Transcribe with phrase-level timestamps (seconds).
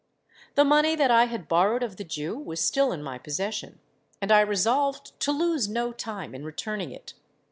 [0.55, 3.77] "The money that I had borrowed of the Jew was still in my possession;
[4.19, 7.13] and I resolved to lose no time in returning it.